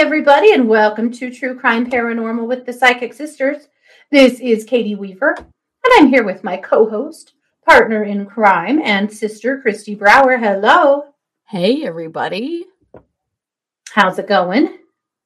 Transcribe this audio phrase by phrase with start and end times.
[0.00, 3.68] everybody, and welcome to True Crime Paranormal with the Psychic Sisters.
[4.10, 7.34] This is Katie Weaver, and I'm here with my co host,
[7.68, 10.38] partner in crime, and sister, Kristi Brower.
[10.38, 11.02] Hello.
[11.50, 12.64] Hey, everybody.
[13.90, 14.78] How's it going?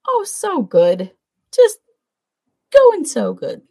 [0.09, 1.13] Oh, so good.
[1.55, 1.79] Just
[2.73, 3.63] going so good.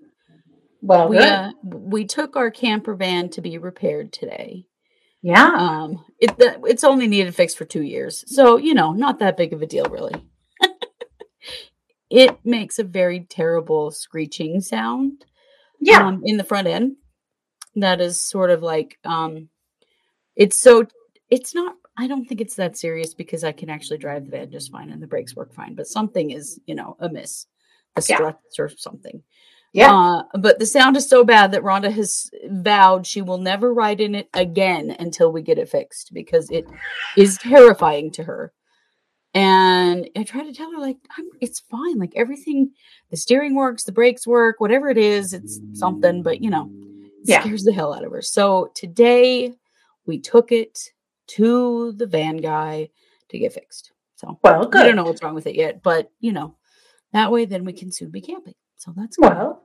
[0.81, 4.67] Well, We uh, we took our camper van to be repaired today.
[5.21, 5.51] yeah.
[5.53, 9.35] Um, it the, it's only needed fixed for two years, so you know, not that
[9.35, 10.13] big of a deal, really.
[12.13, 15.25] It makes a very terrible screeching sound.
[15.81, 16.05] yeah.
[16.07, 16.95] um, in the front end
[17.75, 19.49] that is sort of like um
[20.35, 20.85] it's so
[21.29, 24.51] it's not i don't think it's that serious because i can actually drive the van
[24.51, 27.47] just fine and the brakes work fine but something is you know amiss
[27.95, 28.31] the Yeah.
[28.59, 29.23] or something
[29.73, 29.91] yeah.
[29.91, 33.99] uh, but the sound is so bad that rhonda has vowed she will never ride
[33.99, 36.65] in it again until we get it fixed because it
[37.17, 38.53] is terrifying to her
[39.33, 42.71] and i try to tell her like I'm, it's fine like everything
[43.09, 46.69] the steering works the brakes work whatever it is it's something but you know
[47.23, 47.41] Yeah.
[47.41, 49.53] scares the hell out of her so today
[50.05, 50.91] we took it
[51.27, 52.89] to the van guy
[53.29, 54.83] to get fixed so well, we good.
[54.83, 56.55] don't know what's wrong with it yet but you know
[57.11, 59.29] that way then we can soon be camping so that's good.
[59.29, 59.63] Well,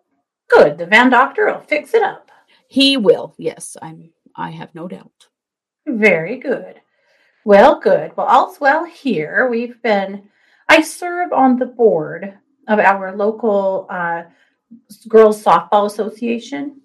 [0.49, 0.79] good.
[0.79, 2.31] The van doctor will fix it up.
[2.69, 5.27] he will yes i'm i have no doubt
[5.87, 6.81] Very good.
[7.49, 8.15] Well, good.
[8.15, 9.49] Well, all's well here.
[9.51, 10.29] We've been,
[10.69, 12.35] I serve on the board
[12.69, 14.25] of our local uh,
[15.09, 16.83] girls softball association.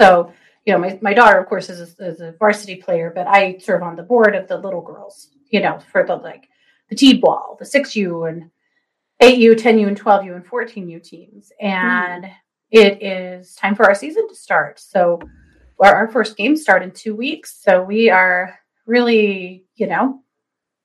[0.00, 0.32] So,
[0.64, 3.58] you know, my, my daughter, of course, is a, is a varsity player, but I
[3.58, 6.48] serve on the board of the little girls, you know, for the like
[6.88, 8.50] the T-ball, the 6U and
[9.20, 11.52] 8U, 10U, and 12U, and 14U teams.
[11.60, 12.24] And
[12.70, 14.80] it is time for our season to start.
[14.80, 15.20] So,
[15.78, 17.60] our, our first games start in two weeks.
[17.62, 18.59] So we are
[18.90, 20.20] really, you know,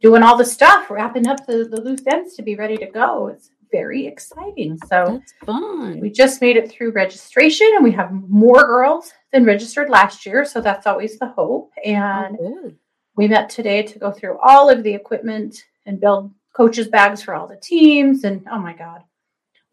[0.01, 3.27] doing all the stuff, wrapping up the, the loose ends to be ready to go.
[3.27, 4.77] It's very exciting.
[4.88, 9.44] So that's fun we just made it through registration and we have more girls than
[9.44, 10.45] registered last year.
[10.45, 11.71] So that's always the hope.
[11.77, 12.77] Oh, And good.
[13.17, 17.33] we met today to go through all of the equipment and build coaches' bags for
[17.33, 18.23] all the teams.
[18.23, 19.01] And oh my God,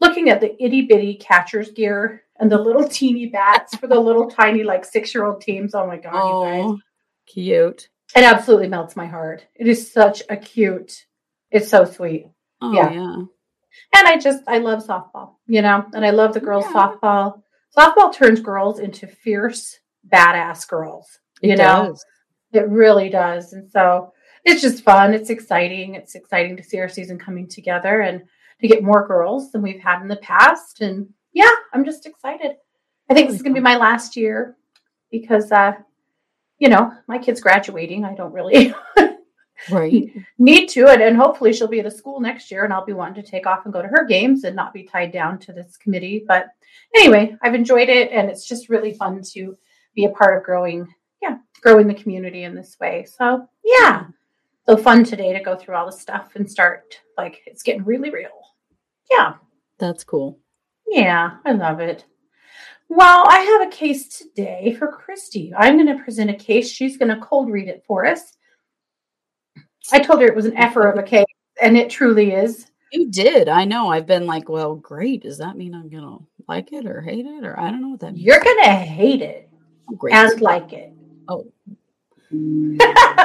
[0.01, 4.29] looking at the itty bitty catcher's gear and the little teeny bats for the little
[4.31, 5.75] tiny, like six year old teams.
[5.75, 6.65] Oh my God, you guys.
[6.65, 6.79] Oh,
[7.27, 7.89] cute.
[8.15, 9.47] It absolutely melts my heart.
[9.55, 11.07] It is such a cute,
[11.51, 12.27] it's so sweet.
[12.61, 12.91] Oh, Yeah.
[12.93, 13.17] yeah.
[13.95, 16.73] And I just, I love softball, you know, and I love the girls' Yeah.
[17.01, 17.43] softball.
[17.77, 19.79] Softball turns girls into fierce,
[20.09, 21.19] badass girls.
[21.41, 21.87] It You know?
[21.87, 22.05] does.
[22.53, 23.55] It really does.
[23.55, 24.13] And so
[24.45, 25.15] it's just fun.
[25.15, 25.95] It's exciting.
[25.95, 28.23] It's exciting to see our season coming together and
[28.61, 30.83] to get more girls than we've had in the past.
[30.83, 32.57] And yeah, I'm just excited.
[33.09, 34.57] I think this is going to be my last year
[35.11, 35.73] because, uh,
[36.63, 38.05] you know, my kid's graduating.
[38.05, 38.73] I don't really
[39.71, 40.13] Right.
[40.39, 40.87] need to.
[40.87, 43.29] And, and hopefully she'll be at a school next year and I'll be wanting to
[43.29, 46.25] take off and go to her games and not be tied down to this committee.
[46.27, 46.47] But
[46.95, 49.59] anyway, I've enjoyed it and it's just really fun to
[49.97, 50.87] be a part of growing,
[51.21, 53.07] yeah, growing the community in this way.
[53.07, 54.05] So yeah.
[54.69, 58.11] So fun today to go through all the stuff and start like it's getting really
[58.11, 58.31] real.
[59.11, 59.35] Yeah.
[59.79, 60.39] That's cool.
[60.89, 62.05] Yeah, I love it.
[62.95, 65.51] Well, I have a case today for Kristi.
[65.57, 66.71] I'm going to present a case.
[66.71, 68.37] She's going to cold read it for us.
[69.91, 71.25] I told her it was an effer of a case,
[71.63, 72.67] and it truly is.
[72.93, 73.49] You did.
[73.49, 73.89] I know.
[73.89, 75.23] I've been like, well, great.
[75.23, 77.47] Does that mean I'm going to like it or hate it?
[77.47, 78.27] Or I don't know what that means.
[78.27, 79.49] You're going to hate it
[79.89, 80.15] Oh, great.
[80.15, 80.93] and like it.
[81.31, 81.51] oh,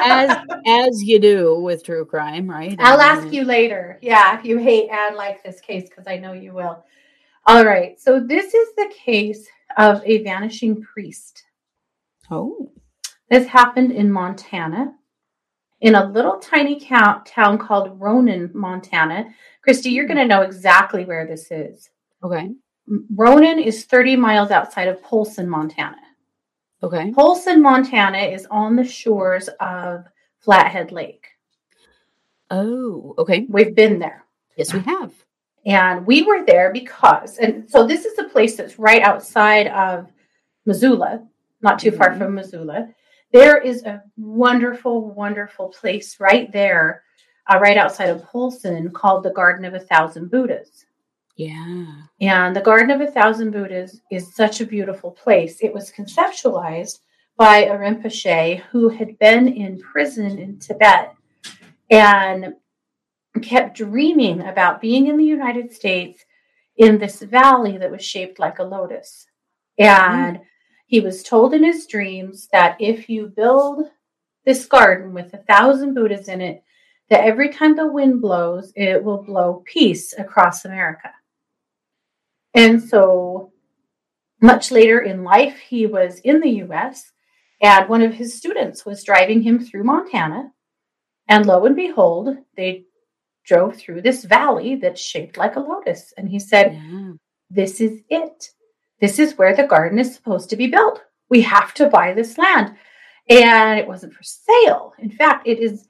[0.02, 2.78] as, as you do with true crime, right?
[2.80, 4.00] I'll I ask you later.
[4.02, 6.86] Yeah, if you hate and like this case, because I know you will.
[7.46, 8.00] All right.
[8.00, 9.46] So, this is the case
[9.78, 11.44] of a vanishing priest.
[12.32, 12.72] Oh,
[13.30, 14.94] This happened in Montana,
[15.82, 19.34] in a little tiny count, town called Ronan, Montana.
[19.66, 21.90] Kristi, you're going to know exactly where this is.
[22.24, 22.52] okay.
[23.14, 25.98] Ronan is 30 miles outside of Polson, Montana.
[26.82, 27.12] Okay.
[27.12, 30.06] Polson, Montana is on the shores of
[30.40, 31.28] Flathead Lake.
[32.50, 33.46] Oh, okay.
[33.50, 34.24] We've been there.
[34.56, 35.12] Yes, we have.
[35.68, 40.08] And we were there because, and so this is a place that's right outside of
[40.66, 41.28] Missoula,
[41.62, 42.18] not too far Mhm.
[42.18, 42.90] from Missoula.
[43.34, 47.04] There is a wonderful, wonderful place right there,
[47.48, 50.86] uh, right outside of Polson, called the Garden of a Thousand Buddhas.
[51.36, 51.86] Yeah.
[52.22, 55.62] And the Garden of a Thousand Buddhas is such a beautiful place.
[55.62, 57.02] It was conceptualized
[57.36, 61.14] by a Rinpoche who had been in prison in Tibet
[61.92, 62.56] and
[63.42, 66.24] kept dreaming about being in the United States
[66.78, 69.28] in this valley that was shaped like a lotus.
[69.78, 70.40] And
[70.88, 73.86] he was told in his dreams that if you build
[74.46, 76.64] this garden with a thousand Buddhas in it,
[77.10, 81.12] that every time the wind blows, it will blow peace across America.
[82.54, 83.52] And so,
[84.42, 87.12] much later in life, he was in the US,
[87.62, 90.52] and one of his students was driving him through Montana.
[91.28, 92.86] And lo and behold, they
[93.48, 96.14] drove through this valley that's shaped like a lotus.
[96.18, 97.14] And he said, yeah.
[97.50, 98.50] This is it.
[99.00, 101.02] This is where the garden is supposed to be built.
[101.30, 102.76] We have to buy this land.
[103.30, 104.94] And it wasn't for sale.
[105.00, 105.88] In fact, it is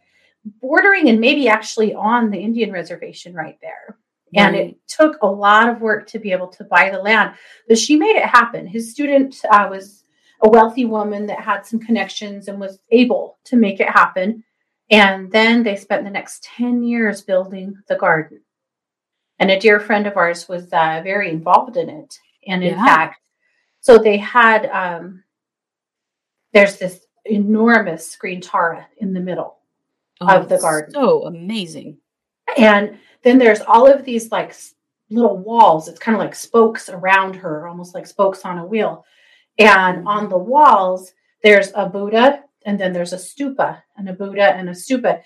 [0.61, 3.97] bordering and maybe actually on the Indian reservation right there.
[4.35, 4.43] Right.
[4.43, 7.33] And it took a lot of work to be able to buy the land,
[7.67, 8.67] but she made it happen.
[8.67, 10.03] His student uh, was
[10.43, 14.43] a wealthy woman that had some connections and was able to make it happen.
[14.89, 18.41] And then they spent the next 10 years building the garden.
[19.39, 22.17] And a dear friend of ours was uh, very involved in it.
[22.47, 22.85] And in yeah.
[22.85, 23.21] fact,
[23.81, 25.23] so they had, um,
[26.53, 29.57] there's this enormous green tara in the middle
[30.21, 30.93] oh, of the garden.
[30.93, 31.97] So amazing.
[32.57, 34.55] And then there's all of these like
[35.09, 35.87] little walls.
[35.87, 39.05] It's kind of like spokes around her, almost like spokes on a wheel.
[39.59, 40.07] And mm-hmm.
[40.07, 41.13] on the walls,
[41.43, 45.21] there's a Buddha and then there's a stupa and a Buddha and a stupa.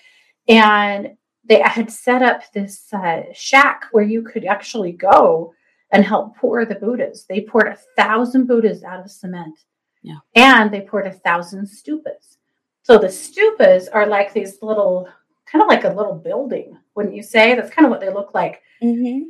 [0.48, 5.52] And they had set up this uh, shack where you could actually go
[5.90, 7.26] and help pour the Buddhas.
[7.28, 9.58] They poured a thousand Buddhas out of cement.
[10.02, 10.18] Yeah.
[10.36, 12.36] And they poured a thousand stupas.
[12.84, 15.08] So the stupas are like these little,
[15.44, 17.56] kind of like a little building, wouldn't you say?
[17.56, 18.62] That's kind of what they look like.
[18.80, 19.24] Mm-hmm.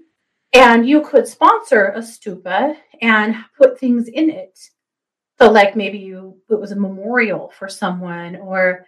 [0.52, 4.58] And you could sponsor a stupa and put things in it.
[5.42, 8.86] So, like maybe you, it was a memorial for someone, or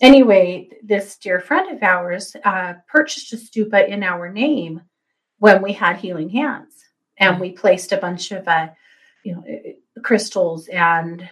[0.00, 4.82] anyway, this dear friend of ours uh, purchased a stupa in our name
[5.38, 6.74] when we had healing hands,
[7.18, 8.68] and we placed a bunch of, uh,
[9.24, 9.44] you know,
[10.04, 11.28] crystals and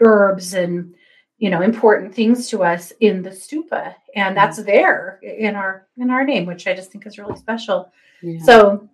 [0.00, 0.94] herbs and
[1.38, 3.96] you know important things to us in the stupa.
[4.14, 7.90] And that's there in our in our name which i just think is really special.
[8.22, 8.40] Yeah.
[8.44, 8.88] so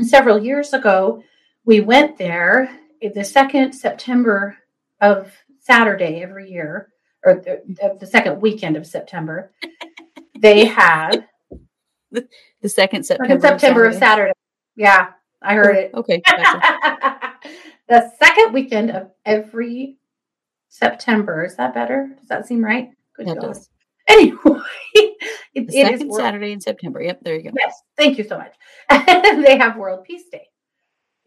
[0.00, 1.22] several years ago
[1.66, 4.56] we went there the second september
[5.00, 6.92] of saturday every year
[7.24, 9.52] or the, the second weekend of september
[10.38, 11.24] they have
[12.10, 12.26] the,
[12.62, 14.30] the second september, second september of saturday.
[14.30, 14.32] of saturday
[14.76, 15.08] yeah
[15.42, 17.34] i heard it okay gotcha.
[17.88, 19.98] the second weekend of every
[20.70, 21.44] September.
[21.44, 22.08] Is that better?
[22.18, 22.90] Does that seem right?
[23.14, 23.68] Good that does.
[24.08, 24.38] Anyway,
[24.94, 27.02] it, the second Saturday in September.
[27.02, 27.50] Yep, there you go.
[27.56, 28.54] Yes, thank you so much.
[29.44, 30.48] they have World Peace Day,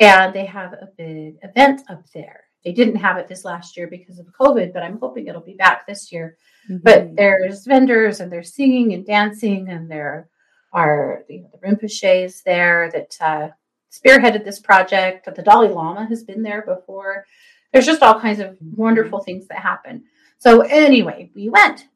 [0.04, 2.46] and they have a big event up there.
[2.64, 5.56] They didn't have it this last year because of COVID, but I'm hoping it'll be
[5.56, 6.38] back this year.
[6.70, 6.84] Mm-hmm.
[6.84, 10.30] But there's vendors and they're singing and dancing, and there
[10.72, 13.50] are you know, the Rinpoches there that uh,
[13.92, 15.26] spearheaded this project.
[15.34, 17.26] The Dalai Lama has been there before
[17.74, 20.04] there's just all kinds of wonderful things that happen.
[20.38, 21.88] So anyway, we went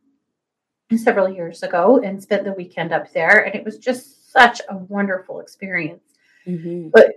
[0.95, 4.75] several years ago and spent the weekend up there, and it was just such a
[4.75, 6.03] wonderful experience.
[6.47, 6.89] Mm-hmm.
[6.93, 7.13] But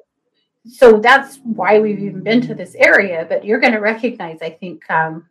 [0.66, 3.26] so that's why we've even been to this area.
[3.28, 5.26] But you're going to recognize, I think, um,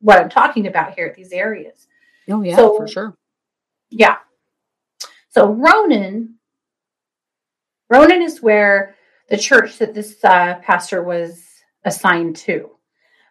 [0.00, 1.86] what I'm talking about here at these areas.
[2.30, 3.16] Oh yeah, so, for sure.
[3.90, 4.16] Yeah.
[5.30, 6.34] So Ronan,
[7.90, 8.94] Ronan is where
[9.28, 11.44] the church that this uh, pastor was
[11.84, 12.70] assigned to.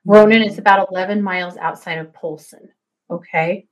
[0.05, 2.69] Ronan is about 11 miles outside of Polson.
[3.09, 3.67] Okay.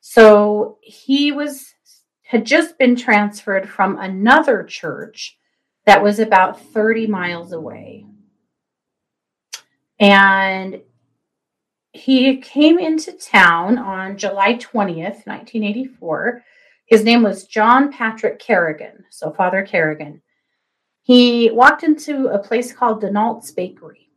[0.00, 1.74] So he was
[2.22, 5.36] had just been transferred from another church
[5.86, 8.06] that was about 30 miles away.
[9.98, 10.82] And
[11.92, 16.42] he came into town on July 20th, 1984.
[16.86, 20.20] His name was John Patrick Kerrigan, so Father Kerrigan.
[21.02, 24.08] He walked into a place called Denault's Bakery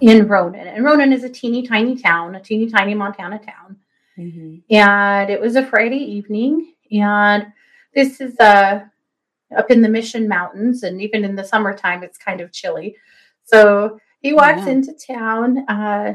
[0.00, 0.66] in Ronan.
[0.66, 3.76] And Ronan is a teeny tiny town, a teeny tiny Montana town.
[4.18, 4.74] Mm-hmm.
[4.74, 6.74] And it was a Friday evening.
[6.90, 7.52] And
[7.94, 8.80] this is uh,
[9.56, 10.82] up in the Mission Mountains.
[10.82, 12.96] And even in the summertime, it's kind of chilly.
[13.44, 14.72] So he walks yeah.
[14.72, 15.58] into town.
[15.68, 16.14] Uh,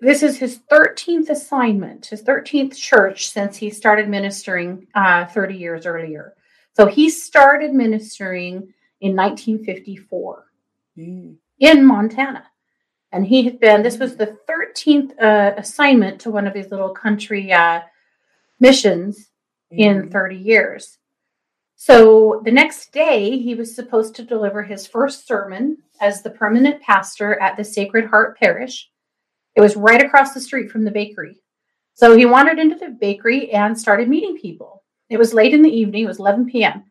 [0.00, 5.84] this is his 13th assignment, his 13th church since he started ministering uh, 30 years
[5.84, 6.34] earlier.
[6.72, 10.46] So he started ministering in 1954
[10.98, 11.36] mm.
[11.58, 12.44] in Montana.
[13.12, 16.90] And he had been, this was the 13th uh, assignment to one of these little
[16.90, 17.80] country uh,
[18.60, 19.30] missions
[19.72, 19.78] mm.
[19.78, 20.08] in hmm.
[20.08, 20.98] 30 years.
[21.82, 26.82] So the next day, he was supposed to deliver his first sermon as the permanent
[26.82, 28.90] pastor at the Sacred Heart Parish.
[29.56, 31.40] It was right across the street from the bakery.
[31.94, 34.84] So he wandered into the bakery and started meeting people.
[35.08, 36.84] It was late in the evening, it was 11 p.m.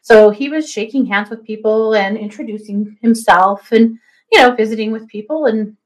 [0.00, 3.98] So he was shaking hands with people and introducing himself and,
[4.32, 5.76] you know, visiting with people and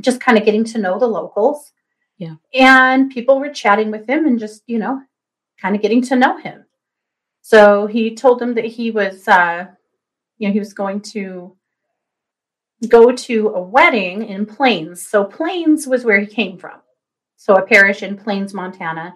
[0.00, 1.72] just kind of getting to know the locals.
[2.16, 2.36] Yeah.
[2.54, 5.02] And people were chatting with him and just, you know,
[5.60, 6.64] kind of getting to know him.
[7.42, 9.66] So he told them that he was, uh,
[10.38, 11.56] you know, he was going to
[12.88, 15.06] go to a wedding in Plains.
[15.06, 16.80] So Plains was where he came from.
[17.36, 19.14] So a parish in Plains, Montana,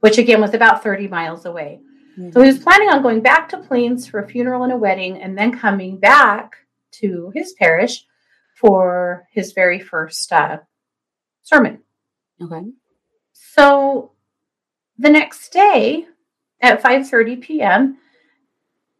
[0.00, 1.80] which again was about 30 miles away.
[2.18, 2.32] Mm-hmm.
[2.32, 5.22] So he was planning on going back to Plains for a funeral and a wedding
[5.22, 6.56] and then coming back
[6.92, 8.04] to his parish
[8.56, 10.58] for his very first uh,
[11.42, 11.82] sermon.
[12.42, 12.62] Okay.
[13.32, 14.12] So
[14.98, 16.06] the next day
[16.60, 17.98] at 5:30 p.m.,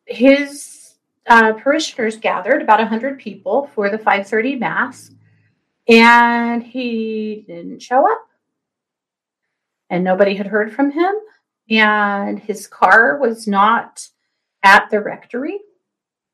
[0.07, 0.95] his
[1.27, 5.11] uh, parishioners gathered about 100 people for the 5:30 mass,
[5.89, 8.27] and he didn't show up,
[9.89, 11.15] and nobody had heard from him,
[11.69, 14.09] and his car was not
[14.63, 15.61] at the rectory.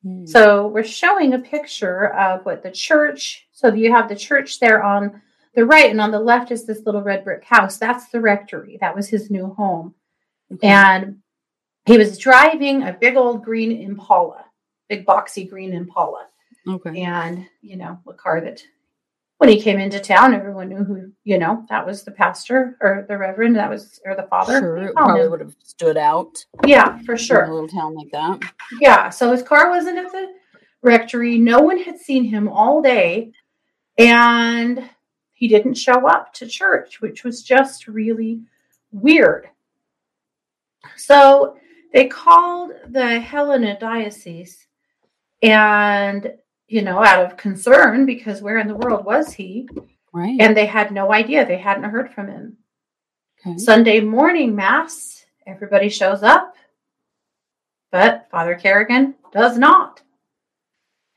[0.05, 0.29] Mm.
[0.29, 3.49] So we're showing a picture of what the church.
[3.53, 5.21] So you have the church there on
[5.55, 7.79] the right, and on the left is this little red brick house.
[7.79, 8.79] That's the rectory.
[8.81, 9.95] That was his new home.
[10.53, 10.69] Okay.
[10.69, 11.19] And
[11.87, 14.45] he was driving a big old green Impala,
[14.89, 16.27] big boxy green Impala.
[16.69, 17.03] Okay.
[17.03, 18.63] And, you know, a car that
[19.39, 23.05] when he came into town, everyone knew who, you know, that was the pastor or
[23.09, 24.59] the reverend, that was, or the father.
[24.59, 25.31] Sure, it probably him.
[25.31, 26.45] would have stood out.
[26.65, 27.45] Yeah, for sure.
[27.45, 28.41] a little town like that.
[28.81, 29.11] Yeah.
[29.11, 30.29] So his car wasn't at the
[30.83, 31.39] rectory.
[31.39, 33.33] No one had seen him all day.
[33.99, 34.91] And
[35.33, 38.41] he didn't show up to church, which was just really
[38.91, 39.49] weird.
[40.97, 41.57] So
[41.93, 44.67] they called the Helena diocese
[45.43, 46.33] and,
[46.69, 49.69] you know, out of concern because where in the world was he?
[50.13, 50.37] Right.
[50.41, 51.47] And they had no idea.
[51.47, 52.57] They hadn't heard from him.
[53.47, 53.59] Okay.
[53.59, 56.55] Sunday morning mass, everybody shows up,
[57.93, 60.03] but Father Kerrigan does not.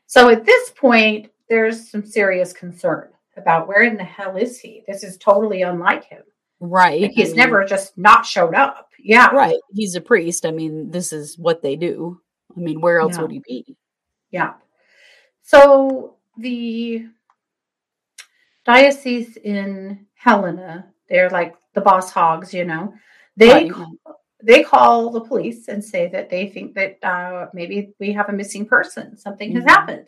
[0.06, 4.82] So at this point, there's some serious concern about where in the hell is he?
[4.86, 6.22] This is totally unlike him.
[6.60, 7.02] Right.
[7.02, 8.90] Like he's I mean, never just not showed up.
[8.98, 9.28] Yeah.
[9.28, 9.56] Right.
[9.72, 10.44] He's a priest.
[10.44, 12.20] I mean, this is what they do.
[12.56, 13.22] I mean, where else yeah.
[13.22, 13.76] would he be?
[14.30, 14.54] Yeah.
[15.42, 17.06] So the
[18.64, 22.92] diocese in Helena, they're like the boss hogs, you know.
[23.36, 23.72] They right.
[23.72, 23.96] call,
[24.42, 28.34] they call the police and say that they think that uh, maybe we have a
[28.34, 29.16] missing person.
[29.16, 29.60] Something mm-hmm.
[29.60, 30.06] has happened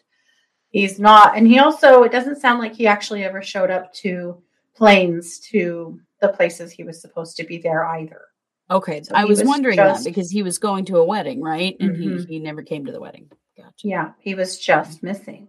[0.73, 4.43] he's not and he also it doesn't sound like he actually ever showed up to
[4.75, 8.23] plains to the places he was supposed to be there either
[8.71, 11.43] okay so i was, was, wondering just, that because he was going to a wedding
[11.43, 12.19] right and mm-hmm.
[12.19, 15.49] he, he never came to the wedding gotcha yeah he was just missing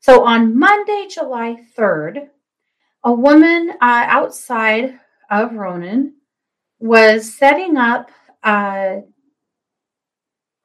[0.00, 2.28] so on monday july 3rd
[3.02, 5.00] a woman uh, outside
[5.30, 6.14] of ronan
[6.78, 8.10] was setting up
[8.44, 8.96] uh,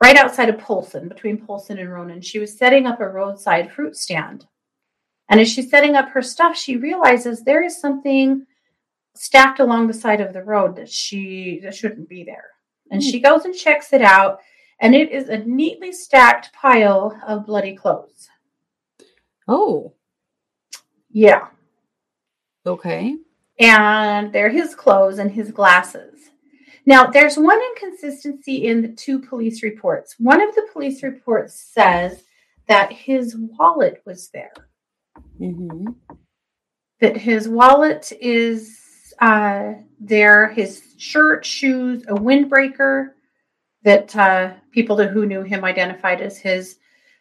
[0.01, 2.21] right outside of Polson, between Polson and Ronan.
[2.21, 4.45] She was setting up a roadside fruit stand.
[5.29, 8.45] And as she's setting up her stuff, she realizes there is something
[9.15, 12.45] stacked along the side of the road that she that shouldn't be there.
[12.89, 13.09] And mm.
[13.09, 14.39] she goes and checks it out,
[14.79, 18.29] and it is a neatly stacked pile of bloody clothes.
[19.47, 19.93] Oh.
[21.09, 21.47] Yeah.
[22.65, 23.15] Okay.
[23.59, 26.31] And they're his clothes and his glasses.
[26.85, 30.15] Now, there's one inconsistency in the two police reports.
[30.17, 32.23] One of the police reports says
[32.67, 34.53] that his wallet was there.
[35.39, 35.89] Mm-hmm.
[37.01, 38.80] That his wallet is
[39.21, 43.09] uh, there, his shirt, shoes, a windbreaker
[43.83, 46.77] that uh, people who knew him identified as his.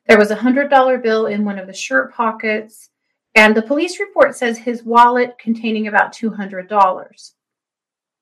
[0.07, 2.89] There was a hundred dollar bill in one of the shirt pockets,
[3.35, 7.35] and the police report says his wallet containing about two hundred dollars.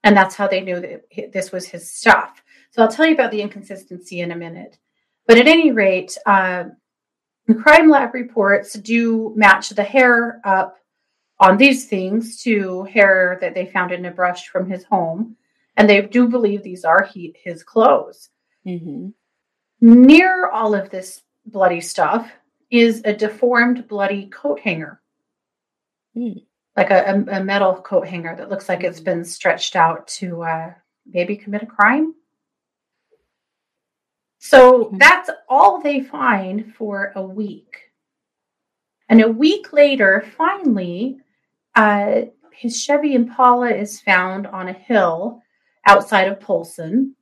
[0.04, 2.42] And that's how they knew that this was his stuff.
[2.70, 4.78] So I'll tell you about the inconsistency in a minute.
[5.26, 6.64] But at any rate, uh,
[7.46, 10.76] the crime lab reports do match the hair up
[11.40, 15.36] on these things to hair that they found in a brush from his home.
[15.76, 18.30] And they do believe these are he, his clothes.
[18.66, 19.10] Mm-hmm.
[19.80, 22.30] Near all of this bloody stuff
[22.70, 25.00] is a deformed, bloody coat hanger.
[26.16, 26.42] Mm
[26.78, 30.72] like a, a, metal coat hanger that looks like it's been stretched out to uh,
[31.04, 32.14] maybe commit a crime.
[34.38, 34.98] So mm-hmm.
[34.98, 37.76] that's all they find for a week.
[39.08, 41.18] And a week later, finally,
[41.78, 45.40] uh, his Chevy Impala is found on a hill
[45.86, 47.14] outside of Polson.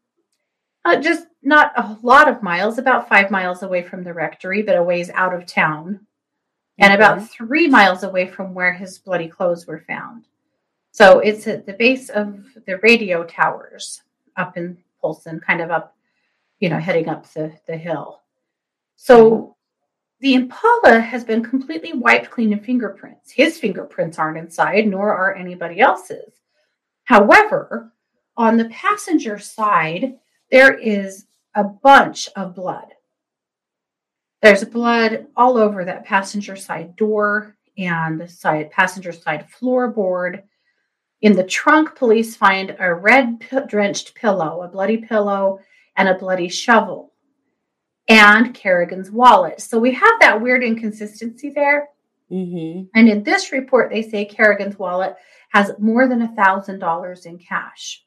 [0.82, 4.76] Uh, just not a lot of miles, about five miles away from the rectory, but
[4.76, 6.00] a ways out of town
[6.78, 10.25] and about three miles away from where his bloody clothes were found.
[10.90, 14.02] So it's at the base of the radio towers
[14.36, 15.94] up in Polson, kind of up,
[16.60, 18.22] you know, heading up the, the hill.
[18.96, 19.55] So
[20.20, 23.30] the Impala has been completely wiped clean of fingerprints.
[23.30, 26.40] His fingerprints aren't inside, nor are anybody else's.
[27.04, 27.92] However,
[28.37, 30.14] on the passenger side,
[30.50, 32.87] there is a bunch of blood.
[34.42, 40.42] There's blood all over that passenger side door and the side passenger side floorboard.
[41.23, 45.61] In the trunk, police find a red drenched pillow, a bloody pillow,
[45.96, 47.12] and a bloody shovel,
[48.08, 49.60] and Kerrigan's wallet.
[49.60, 51.88] So we have that weird inconsistency there.
[52.30, 52.84] Mm-hmm.
[52.94, 55.16] And in this report, they say Kerrigan's wallet
[55.50, 58.04] has more than a thousand dollars in cash.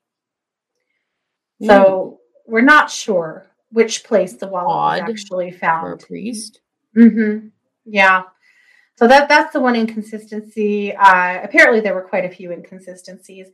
[1.61, 5.99] So we're not sure which place the wallet Odd was actually For a found.
[5.99, 6.61] priest.
[6.97, 7.47] Mm-hmm.
[7.85, 8.23] Yeah.
[8.95, 10.93] So that that's the one inconsistency.
[10.95, 13.47] Uh, apparently, there were quite a few inconsistencies.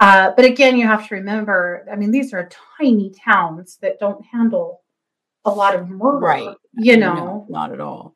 [0.00, 1.86] Uh, but again, you have to remember.
[1.90, 4.82] I mean, these are tiny towns that don't handle
[5.44, 6.56] a lot of murder, Right.
[6.74, 8.14] You No, know, not at all.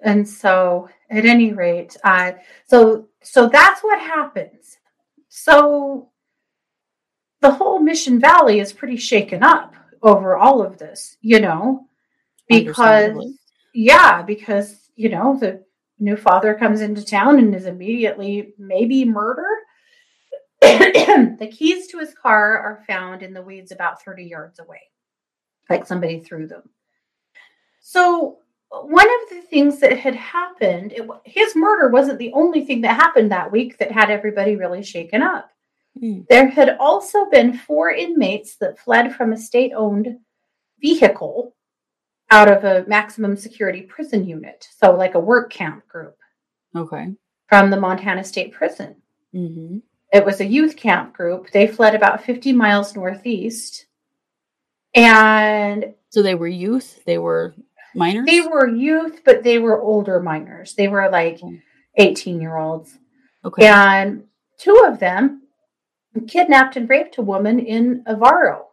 [0.00, 2.36] and so at any rate, I
[2.66, 4.76] so so that's what happens.
[5.28, 6.10] So
[7.40, 11.86] the whole Mission Valley is pretty shaken up over all of this, you know,
[12.48, 13.16] because
[13.74, 15.64] yeah, because you know the
[16.00, 19.58] new father comes into town and is immediately maybe murdered.
[20.60, 24.80] the keys to his car are found in the weeds about 30 yards away,
[25.68, 26.62] like somebody threw them.
[27.80, 28.38] So,
[28.70, 32.96] one of the things that had happened, it, his murder wasn't the only thing that
[32.96, 35.50] happened that week that had everybody really shaken up.
[36.02, 36.26] Mm.
[36.28, 40.18] There had also been four inmates that fled from a state owned
[40.80, 41.54] vehicle
[42.30, 44.68] out of a maximum security prison unit.
[44.78, 46.16] So, like a work camp group
[46.76, 47.14] Okay.
[47.46, 48.96] from the Montana State Prison.
[49.34, 49.78] Mm-hmm.
[50.12, 51.50] It was a youth camp group.
[51.50, 53.86] They fled about 50 miles northeast.
[54.98, 57.04] And So they were youth.
[57.04, 57.54] They were
[57.94, 58.26] minors.
[58.26, 60.74] they were youth, but they were older minors.
[60.74, 61.40] They were like
[61.96, 62.96] 18 year olds.
[63.44, 63.66] okay.
[63.66, 64.24] And
[64.58, 65.42] two of them
[66.26, 68.64] kidnapped and raped a woman in Evaro.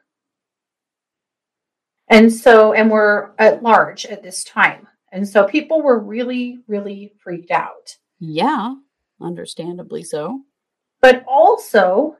[2.07, 4.87] And so, and were at large at this time.
[5.11, 7.97] And so people were really, really freaked out.
[8.19, 8.75] Yeah.
[9.21, 10.41] Understandably so.
[11.01, 12.17] But also,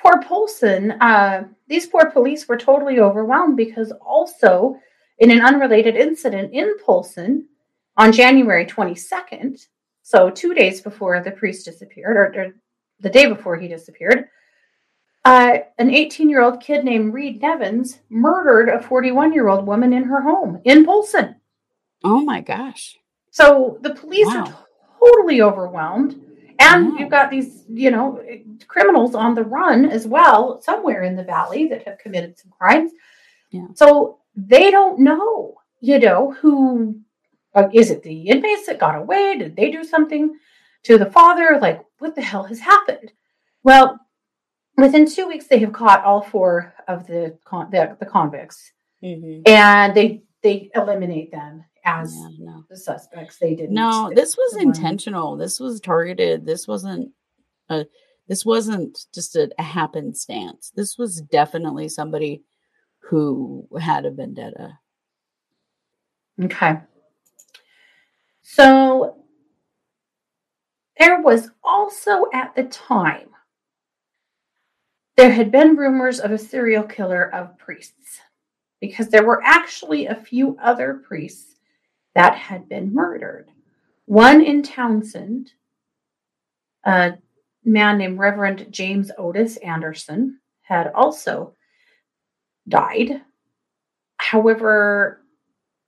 [0.00, 4.78] poor Polson, uh, these poor police were totally overwhelmed because also,
[5.18, 7.48] in an unrelated incident in Polson
[7.96, 9.66] on January 22nd,
[10.02, 12.54] so two days before the priest disappeared, or, or
[13.00, 14.28] the day before he disappeared,
[15.24, 19.92] uh, an 18 year old kid named Reed Nevins murdered a 41 year old woman
[19.92, 21.36] in her home in Polson.
[22.04, 22.96] Oh my gosh.
[23.32, 24.66] So the police are
[25.00, 26.25] totally overwhelmed.
[26.58, 26.98] And Wow.
[26.98, 28.22] you've got these, you know,
[28.68, 32.92] criminals on the run as well, somewhere in the valley that have committed some crimes.
[33.50, 33.66] Yeah.
[33.74, 37.00] So they don't know, you know, who
[37.54, 39.36] uh, is it the inmates that got away?
[39.38, 40.36] Did they do something
[40.84, 41.58] to the father?
[41.60, 43.12] Like, what the hell has happened?
[43.62, 43.98] Well,
[44.76, 49.42] within two weeks, they have caught all four of the con- the, the convicts, Mm-hmm.
[49.46, 52.64] and they they eliminate them as Yeah, no.
[52.68, 53.38] the suspects.
[53.38, 53.72] They didn't.
[53.74, 55.36] No, this was one- intentional.
[55.36, 56.44] This was targeted.
[56.44, 57.12] This wasn't
[57.70, 57.86] a
[58.28, 60.72] this wasn't just a, a happenstance.
[60.74, 62.42] This was definitely somebody
[62.98, 64.78] who had a vendetta.
[66.42, 66.78] Okay.
[68.42, 69.16] So
[70.98, 73.28] there was also at the time,
[75.16, 78.20] there had been rumors of a serial killer of priests
[78.80, 81.55] because there were actually a few other priests
[82.16, 83.50] that had been murdered.
[84.06, 85.52] One in Townsend,
[86.82, 87.18] a
[87.62, 91.54] man named Reverend James Otis Anderson, had also
[92.66, 93.20] died.
[94.16, 95.20] However,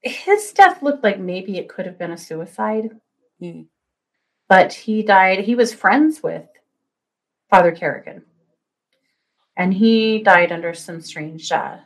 [0.02, 2.90] his death looked like maybe it could have been a suicide.
[3.40, 3.62] Hmm.
[4.50, 6.46] But he died, he was friends with
[7.48, 8.22] Father Kerrigan.
[9.56, 11.78] And he died under some strange, uh,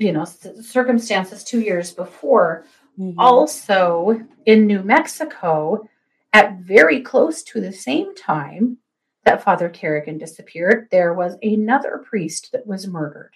[0.00, 2.64] you know, circumstances two years before.
[2.98, 3.14] Mhm.
[3.18, 5.86] Also, in New Mexico,
[6.32, 8.78] at very close to the same time
[9.24, 13.34] that Father Kerrigan disappeared, there was another priest that was murdered.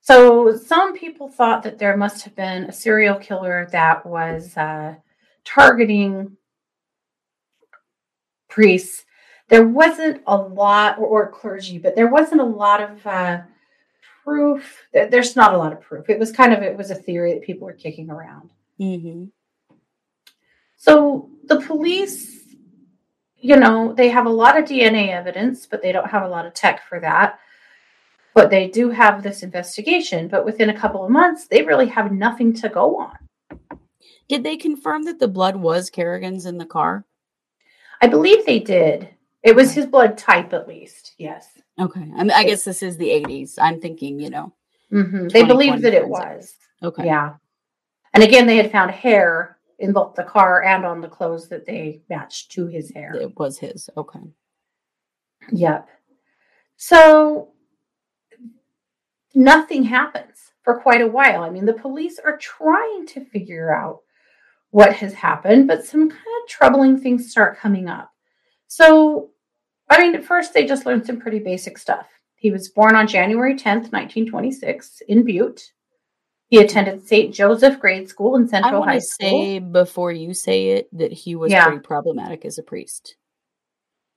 [0.00, 4.94] So, some people thought that there must have been a serial killer that was uh,
[5.44, 6.38] targeting
[8.48, 9.04] priests.
[9.48, 13.42] There wasn't a lot, or, or clergy, but there wasn't a lot of uh,
[14.28, 14.86] proof.
[14.92, 16.10] There's not a lot of proof.
[16.10, 18.50] It was kind of it was a theory that people were kicking around.
[18.80, 19.30] Mhm.
[20.76, 22.44] So the police,
[23.36, 26.46] you know, they have a lot of DNA evidence, but they don't have a lot
[26.46, 27.38] of tech for that.
[28.34, 30.28] but they do have this investigation.
[30.28, 33.16] But within a couple of months, they really have nothing to go on.
[34.28, 37.04] Did they confirm that the blood was Kerrigan's in the car?
[38.00, 39.08] I believe they did.
[39.48, 41.14] It was his blood type, at least.
[41.16, 41.48] Yes.
[41.80, 42.02] Okay.
[42.16, 43.54] I, mean, I guess this is the 80s.
[43.58, 44.52] I'm thinking, you know.
[44.90, 46.54] hmm They believed that it was.
[46.82, 47.06] Okay.
[47.06, 47.36] Yeah.
[48.12, 51.64] And again, they had found hair in both the car and on the clothes that
[51.64, 53.14] they matched to his hair.
[53.14, 53.88] It was his.
[53.96, 54.20] Okay.
[55.50, 55.88] Yep.
[56.76, 57.52] So
[59.34, 61.42] nothing happens for quite a while.
[61.42, 64.00] I mean, the police are trying to figure out
[64.72, 68.12] what has happened, but some kind of troubling things start coming up.
[68.66, 69.30] So,
[69.90, 72.06] I mean, at first they just learned some pretty basic stuff.
[72.36, 75.72] He was born on January 10th, 1926, in Butte.
[76.48, 77.34] He attended St.
[77.34, 79.28] Joseph Grade School in I Central want High to School.
[79.28, 81.64] say before you say it that he was Yeah.
[81.66, 83.16] pretty problematic as a priest.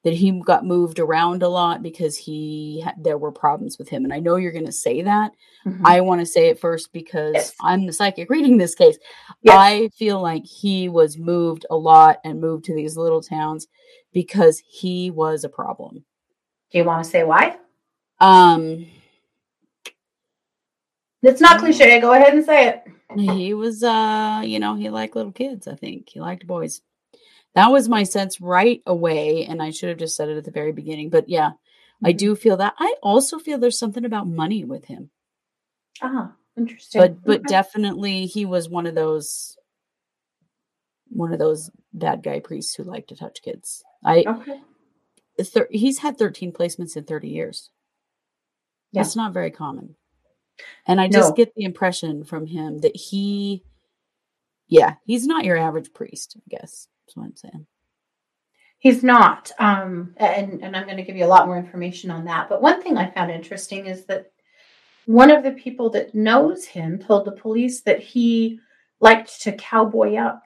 [0.03, 4.11] That he got moved around a lot because he there were problems with him, and
[4.11, 5.31] I know you're going to say that.
[5.65, 5.81] Mhm.
[5.85, 7.53] I want to say it first because Yes.
[7.61, 8.97] I'm the psychic reading this case.
[9.43, 9.55] Yes.
[9.55, 13.67] I feel like he was moved a lot and moved to these little towns
[14.11, 16.03] because he was a problem.
[16.71, 17.57] Do you want to say why?
[18.19, 18.87] Um,
[21.21, 21.99] It's not cliche.
[22.01, 22.83] Go ahead and say it.
[23.19, 26.79] he was uh you know he liked little kids i think he liked boys
[27.55, 30.51] that was my sense right away and i should have just said it at the
[30.51, 31.51] very beginning but yeah
[32.03, 32.17] i Mhm.
[32.17, 35.09] do feel that i also feel there's something about money with him
[36.01, 37.01] Ah, interesting.
[37.01, 37.47] but but Okay.
[37.49, 39.57] definitely he was one of those
[41.09, 44.61] one of those bad guy priests who like to touch kids i okay.
[45.43, 47.69] thir- he's had 13 placements in 30 years
[48.91, 49.03] Yeah.
[49.03, 49.95] that's not very common
[50.87, 51.35] and i just No.
[51.35, 53.63] get the impression from him that he
[54.67, 57.65] yeah he's not your average priest i guess that's what i'm saying
[58.81, 59.51] He's not.
[59.59, 62.49] Um, and, and I'm going to give you a lot more information on that.
[62.49, 64.31] But one thing I found interesting is that
[65.05, 68.59] one of the people that knows him told the police that he
[68.99, 70.41] liked to cowboy up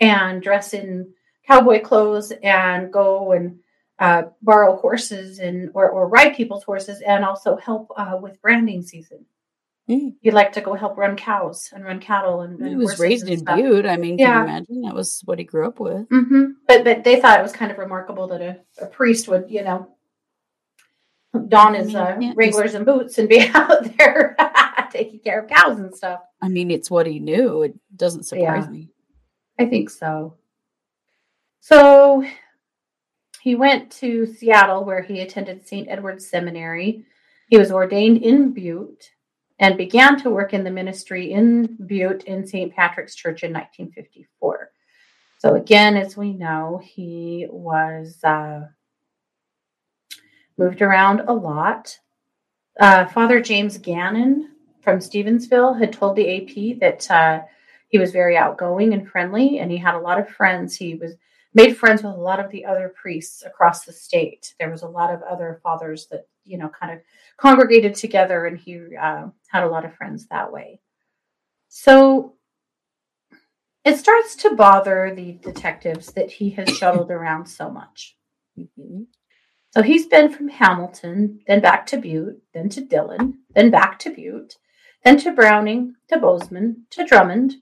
[0.00, 1.14] and dress in
[1.46, 3.58] cowboy clothes and go and
[3.98, 8.82] uh, borrow horses and or, or ride people's horses and also help uh, with branding
[8.82, 9.24] season.
[9.88, 10.16] Mm.
[10.20, 13.38] He liked to go help run cows and run cattle and, he was raised and
[13.48, 14.36] in butte i mean can Yeah.
[14.38, 17.42] you imagine that was what he grew up with hmm But but they thought it
[17.42, 19.88] was kind of remarkable that a, a priest would, you know,
[21.48, 24.36] don I his mean, uh, just- wranglers and boots and be out there
[24.92, 26.20] taking care of cows and stuff.
[26.42, 28.70] i mean it's what he knew it doesn't surprise Yeah.
[28.70, 28.90] me
[29.60, 30.36] I think so.
[31.60, 32.24] So
[33.40, 35.88] he went to Seattle where he attended St.
[35.88, 37.04] Edward's Seminary.
[37.48, 39.10] He was ordained in Butte
[39.58, 42.74] and began to work in the ministry in Butte in St.
[42.74, 44.70] Patrick's Church in 1954.
[45.38, 48.66] So, again, as we know, he was uh,
[50.56, 51.98] moved around a lot.
[52.78, 54.50] Uh, Father James Gannon
[54.82, 57.42] from Stevensville had told the AP that uh,
[57.88, 60.76] he was very outgoing and friendly, and he had a lot of friends.
[60.76, 61.14] He was
[61.54, 64.54] made friends with a lot of the other priests across the state.
[64.58, 67.00] There was a lot of other fathers that you know kind of
[67.40, 70.80] congregated together, and he uh, had a lot of friends that way.
[71.68, 72.34] So
[73.84, 78.16] it starts to bother the detectives that he has shuttled around so much.
[78.58, 79.06] Mhm.
[79.70, 84.10] So he's been from Hamilton, then back to Butte, then to Dillon, then back to
[84.10, 84.56] Butte,
[85.04, 87.56] then to Browning, to Bozeman, to Drummond,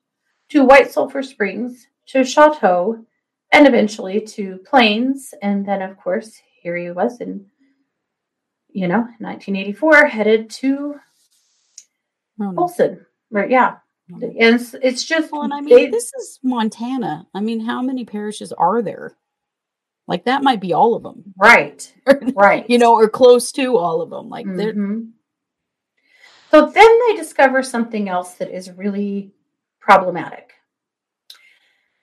[0.51, 3.05] to White Sulphur Springs, to Choteau,
[3.53, 5.35] and eventually to Plains.
[5.43, 7.47] And then, of course, here he was in,
[8.77, 10.97] you know, 1984, headed to
[12.39, 12.53] Oh.
[12.59, 13.07] Olson.
[13.31, 13.49] Right?
[13.51, 13.77] Yeah.
[14.11, 17.27] And it's, it's just, Well, and I mean, they- this is Montana.
[17.35, 19.17] I mean, how many parishes are there?
[20.07, 21.93] Like that might be all of them, right,
[22.37, 22.65] right.
[22.71, 24.29] you know, or close to all of them.
[24.29, 25.11] Like they're Mhm.
[26.53, 29.33] So then they discover something else that is really
[29.81, 30.53] problematic.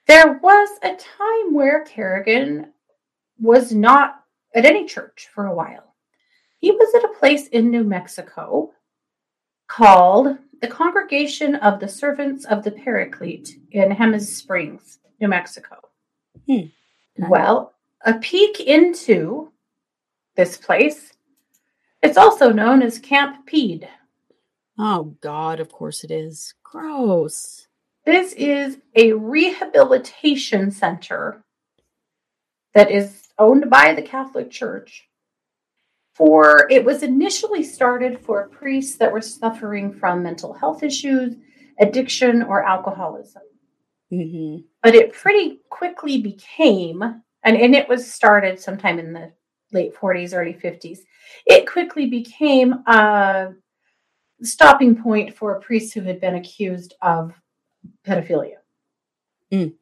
[0.06, 2.72] There was a time where Kerrigan
[3.40, 4.16] was not
[4.54, 5.93] at any church for a while.
[6.64, 8.72] He was at a place in New Mexico
[9.68, 15.76] called the Congregation of the Servants of the Paraclete in Jemez Springs, New Mexico.
[16.48, 16.68] Hmm.
[17.18, 17.74] Well,
[18.06, 19.52] a peek into
[20.36, 21.12] this place.
[22.02, 23.86] It's also known as Camp Pede.
[24.78, 26.54] oh god, of course it is.
[26.62, 27.68] Gross.
[28.06, 31.44] This is a rehabilitation center
[32.72, 35.06] that is owned by the Catholic Church.
[36.14, 41.34] For it was initially started for priests that were suffering from mental health issues,
[41.80, 43.42] addiction, or alcoholism.
[44.10, 49.32] hmm But it pretty quickly became, and, and it was started sometime in the
[49.72, 50.98] late 40s, early 50s,
[51.46, 53.54] it quickly became a
[54.42, 57.32] stopping point for a priest who had been accused of
[58.06, 58.58] pedophilia.
[59.52, 59.74] Mm.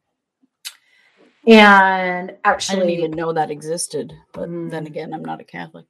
[1.45, 4.13] And I actually, didn't even know that existed.
[4.31, 4.87] But then Mm.
[4.87, 5.85] again, I'm not a Catholic.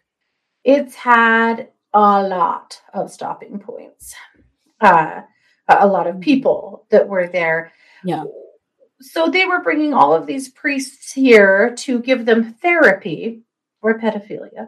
[0.64, 4.16] It's had a lot of stopping points.
[4.82, 5.22] Uh,
[5.68, 7.72] a lot of people that were there.
[8.04, 8.24] Yeah.
[9.02, 13.44] So they were bringing all of these priests here to give them therapy
[13.82, 14.68] for pedophilia,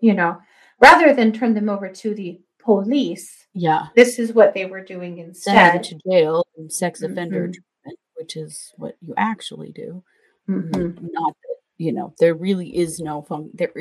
[0.00, 0.38] you know,
[0.80, 3.46] rather than turn them over to the police.
[3.54, 3.86] Yeah.
[3.96, 5.82] This is what they were doing instead.
[5.84, 7.54] to jail and sex offender Mhm.
[7.54, 10.02] treatment, which is what you actually do.
[10.48, 11.00] Mhm.
[11.12, 13.50] Not that, you know, there really is no fun.
[13.54, 13.72] There,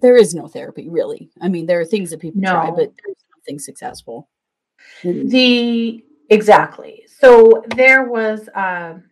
[0.00, 1.30] there is no therapy, really.
[1.40, 4.28] I mean, there are things that people try, but there's nothing successful.
[5.02, 7.04] The exactly.
[7.20, 9.04] So there was um,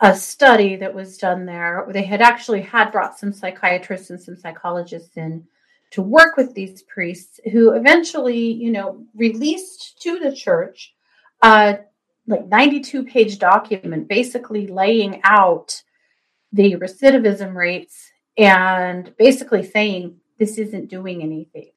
[0.00, 1.86] a study that was done there.
[1.90, 5.46] They had actually had brought some psychiatrists and some psychologists in
[5.92, 10.94] to work with these priests, who eventually, you know, released to the church
[11.42, 11.80] a
[12.26, 15.82] like 92 page document, basically laying out
[16.52, 21.70] the recidivism rates and basically saying this isn't doing anything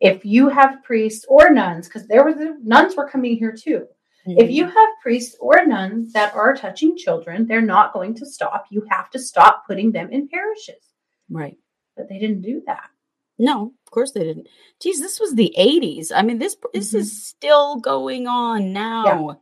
[0.00, 3.86] if you have priests or nuns, because there were the nuns were coming here too.
[4.26, 8.64] If you have priests or nuns that are touching children, they're not going to stop.
[8.70, 10.82] You have to stop putting them in parishes.
[11.30, 11.56] right.
[11.96, 12.90] But they didn't do that.
[13.38, 14.48] No, of course they didn't.
[14.80, 16.10] Geez, this was the 80s.
[16.14, 16.98] I mean, this this Mhm.
[16.98, 19.40] is still going on now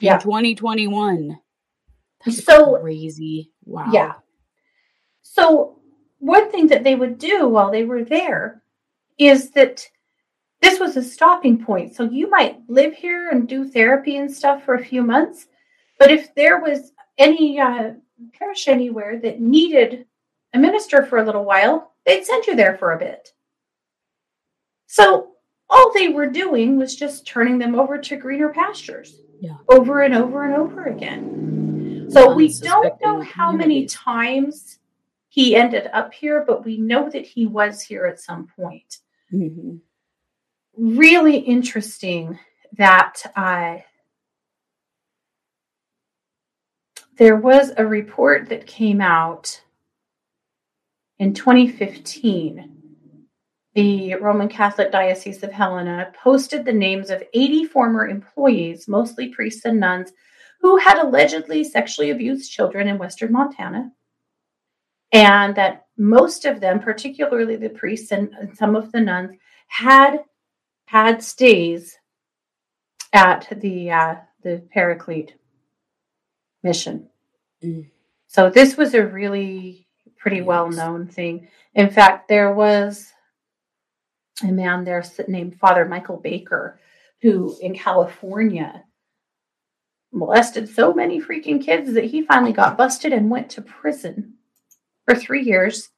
[0.00, 0.14] Yeah.
[0.14, 1.38] in 2021.
[2.24, 3.52] That's So- crazy.
[3.64, 3.90] Wow.
[3.92, 4.14] Yeah.
[5.22, 5.77] So
[6.18, 8.62] one thing that they would do while they were there
[9.18, 9.86] is that
[10.60, 11.94] this was a stopping point.
[11.94, 15.46] So you might live here and do therapy and stuff for a few months,
[15.98, 17.92] but if there was any uh,
[18.32, 20.06] parish anywhere that needed
[20.54, 23.32] a minister for a little while, they'd send you there for a bit.
[24.86, 25.32] So
[25.70, 29.56] all they were doing was just turning them over to greener pastures Yeah.
[29.68, 32.08] over and over and over again.
[32.10, 34.78] So we don't know how many times
[35.28, 38.98] he ended up here, but we know that he was here at some point.
[39.32, 39.80] Mhm.
[40.76, 42.38] Really interesting
[42.72, 43.78] that uh,
[47.16, 49.60] there was a report that came out
[51.18, 52.74] in 2015.
[53.74, 59.64] The Roman Catholic Diocese of Helena posted the names of 80 former employees, mostly priests
[59.64, 60.12] and nuns,
[60.60, 63.92] who had allegedly sexually abused children in Western Montana.
[65.12, 69.36] And that most of them, particularly the priests and some of the nuns,
[69.68, 70.18] had
[70.86, 71.98] had stays
[73.12, 75.34] at the uh, the Paraclete
[76.62, 77.08] mission.
[77.62, 77.90] Mm.
[78.26, 79.86] So this was a really
[80.18, 81.48] pretty well known thing.
[81.74, 83.12] In fact, there was
[84.42, 86.78] a man there named Father Michael Baker
[87.22, 88.84] who in California
[90.12, 94.34] molested so many freaking kids that he finally got busted and went to prison
[95.08, 95.88] for three years.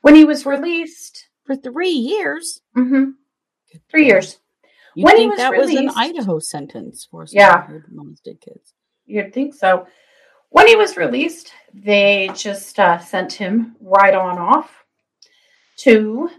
[0.00, 2.60] When he was released, For three years.
[2.76, 3.10] mm-hmm.
[3.90, 4.38] Three years.
[4.94, 7.66] You'd When he think was that was an Idaho sentence for Yeah.
[7.66, 8.74] who molested kids.
[9.06, 9.86] You'd think so.
[10.50, 14.84] When he was released, they just uh, sent him right on off
[15.78, 16.30] to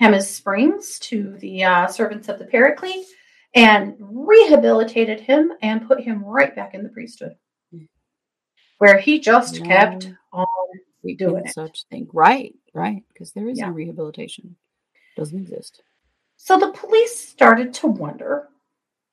[0.00, 3.06] Jemez Springs to the uh, servants of the Paraclete
[3.54, 7.34] and rehabilitated him and put him right back in the priesthood,
[8.78, 9.66] where he just No.
[9.66, 10.46] kept on.
[11.06, 11.54] We Doing it.
[11.54, 12.08] such thing.
[12.12, 13.02] Right, right.
[13.08, 13.66] Because there is Yeah.
[13.68, 14.56] no rehabilitation.
[15.16, 15.82] Doesn't exist.
[16.36, 18.48] So the police started to wonder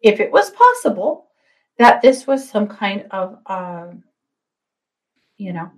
[0.01, 1.29] if it was possible
[1.77, 4.03] that this was some kind of, um,
[5.37, 5.71] you know,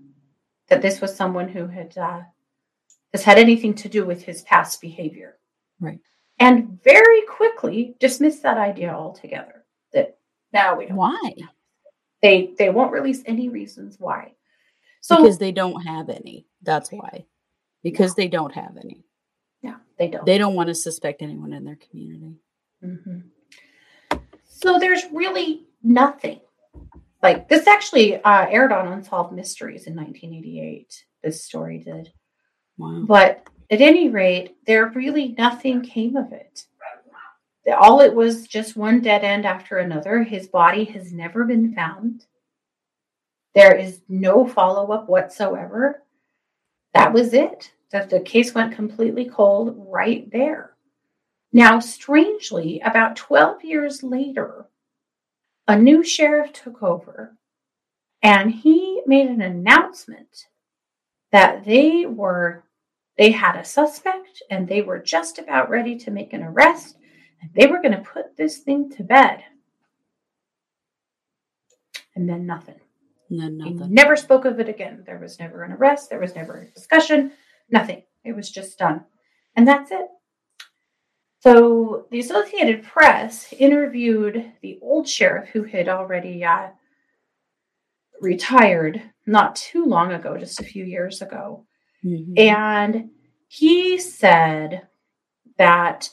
[0.68, 2.24] that this was someone who had uh,
[3.14, 5.38] has had anything to do with his past behavior,
[5.80, 6.00] Right.
[6.40, 9.64] and very quickly dismissed that idea altogether.
[9.94, 10.18] That
[10.52, 10.98] now we don't.
[10.98, 11.34] Why?
[12.22, 14.34] They they won't release any reasons why.
[15.06, 16.48] So because they don't have any.
[16.64, 17.26] That's why.
[17.84, 19.04] Because they don't have any.
[19.62, 20.26] yeah, they don't.
[20.26, 22.40] They don't want to suspect anyone in their community.
[22.84, 23.26] Mhm.
[24.46, 26.40] So there's really nothing.
[27.22, 31.06] Like this actually uh, aired on Unsolved Mysteries in 1988.
[31.24, 32.12] This story did.
[32.80, 33.04] Wow.
[33.06, 36.64] But at any rate, there really nothing came of it.
[37.80, 40.24] All it was just one dead end after another.
[40.24, 42.26] His body has never been found.
[43.56, 46.04] There is no follow up whatsoever.
[46.94, 47.72] That was it.
[47.92, 50.76] That the case went completely cold right there.
[51.54, 54.66] Now, strangely, about 12 years later,
[55.70, 57.38] a new sheriff took over
[58.22, 60.48] and he made an announcement
[61.32, 62.64] that they were
[63.18, 66.98] they had a suspect and they were just about ready to make an arrest
[67.42, 69.44] and they were going to put this thing to bed.
[72.16, 72.80] And then nothing.
[73.30, 73.94] No, He nothing.
[73.94, 75.04] never spoke of it again.
[75.06, 77.32] There was never an arrest, there was never a discussion,
[77.70, 78.04] nothing.
[78.24, 79.04] It was just done.
[79.56, 80.08] And that's it.
[81.40, 86.70] So the Associated Press interviewed the old sheriff who had already uh,
[88.22, 91.66] retired not too long ago, just a few years ago.
[92.04, 92.38] Mhm.
[92.40, 93.10] And
[93.48, 94.88] he said
[95.58, 96.10] that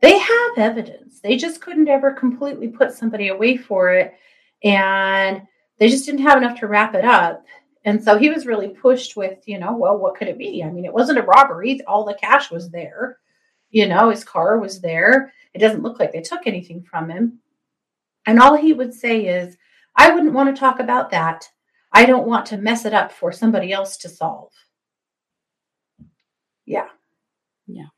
[0.00, 1.20] they have evidence.
[1.20, 4.14] They just couldn't ever completely put somebody away for it.
[4.64, 5.42] And
[5.80, 7.44] they just didn't have enough to wrap it up.
[7.84, 10.62] And so he was really pushed with, you know, well, what could it be?
[10.62, 11.80] I mean, it wasn't a robbery.
[11.86, 13.18] All the cash was there.
[13.70, 15.32] You know, his car was there.
[15.54, 17.38] It doesn't look like they took anything from him.
[18.26, 19.56] And all he would say is,
[19.96, 21.48] I wouldn't want to talk about that.
[21.92, 24.52] I don't want to mess it up for somebody else to solve.
[26.66, 26.88] Yeah.
[27.66, 27.88] Yeah.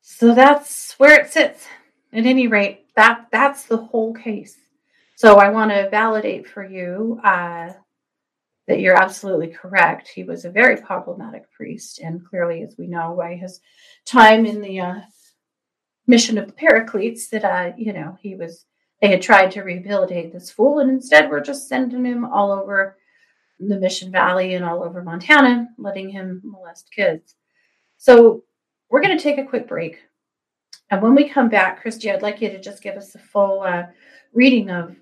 [0.00, 1.66] So that's where it sits.
[2.12, 4.56] At any rate, that that's the whole case.
[5.16, 7.72] So I want to validate for you uh,
[8.66, 10.08] that you're absolutely correct.
[10.08, 13.60] He was a very problematic priest, and clearly, as we know by his
[14.06, 15.00] time in the uh,
[16.06, 18.66] mission of the Paracletes, that uh, you know he was.
[19.02, 22.96] They had tried to rehabilitate this fool, and instead, we're just sending him all over
[23.60, 27.34] the Mission Valley and all over Montana, letting him molest kids.
[27.98, 28.44] So
[28.88, 29.98] we're going to take a quick break.
[30.90, 33.62] And when we come back, Kristi, I'd like you to just give us a full
[33.62, 33.84] uh,
[34.32, 34.96] reading of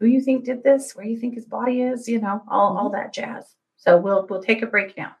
[0.00, 2.90] who you think did this, where you think his body is, you know, all, all
[2.90, 2.96] mm-hmm.
[2.96, 3.54] that jazz.
[3.76, 5.16] So we'll we'll take a break now.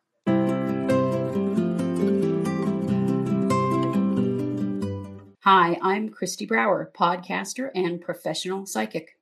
[5.40, 9.18] Hi, I'm Kristi Brower, podcaster and professional psychic.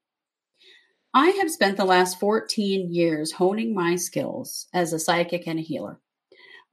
[1.13, 5.63] I have spent the last 14 years honing my skills as a psychic and a
[5.63, 6.01] healer.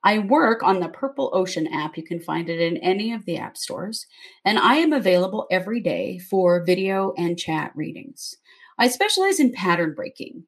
[0.03, 1.97] I work on the Purple Ocean app.
[1.97, 4.05] You can find it in any of the app stores.
[4.45, 8.35] And I am available every day for video and chat readings.
[8.79, 10.45] I specialize in pattern breaking,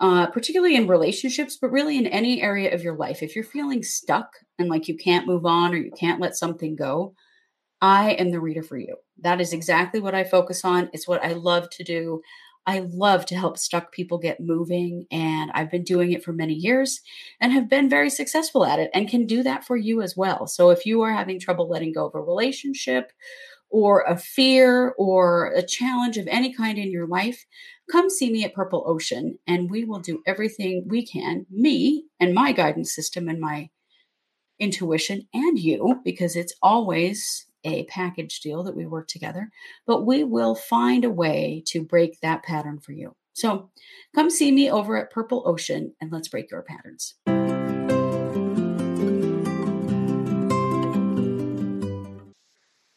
[0.00, 3.22] uh, particularly in relationships, but really in any area of your life.
[3.22, 6.76] If you're feeling stuck and like you can't move on or you can't let something
[6.76, 7.14] go,
[7.82, 8.96] I am the reader for you.
[9.18, 10.88] That is exactly what I focus on.
[10.92, 12.22] It's what I love to do.
[12.66, 16.54] I love to help stuck people get moving, and I've been doing it for many
[16.54, 17.00] years
[17.40, 20.46] and have been very successful at it and can do that for you as well.
[20.46, 23.12] So if you are having trouble letting go of a relationship
[23.74, 27.44] or a fear or a challenge of any kind in your life,
[27.90, 32.32] come see me at Purple Ocean and we will do everything we can, me and
[32.32, 33.68] my guidance system and my
[34.60, 39.50] intuition and you, because it's always a package deal that we work together,
[39.88, 43.16] but we will find a way to break that pattern for you.
[43.32, 43.70] So
[44.14, 47.16] come see me over at Purple Ocean and let's break your patterns.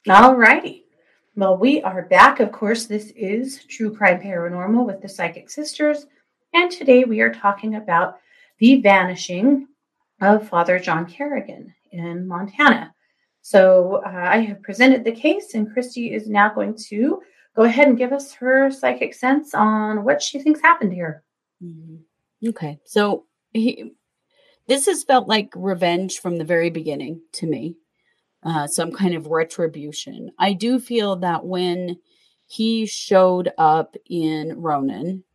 [0.09, 0.85] All righty.
[1.35, 2.39] Well, we are back.
[2.39, 6.05] Of course, this is True Crime Paranormal with the Psychic Sisters.
[6.53, 8.19] And today we are talking about
[8.59, 9.67] the vanishing
[10.21, 12.93] of Father John Kerrigan in Montana.
[13.41, 17.21] So uh, I have presented the case, and Kristi is now going to
[17.53, 21.23] go ahead and give us her psychic sense on what she thinks happened here.
[21.61, 21.99] Mhm.
[22.47, 22.79] Okay.
[22.85, 23.93] So he,
[24.67, 27.75] this has felt like revenge from the very beginning to me,
[28.47, 30.31] uh, some kind of retribution.
[30.39, 31.99] I do feel that when
[32.45, 35.25] he showed up in Ronan,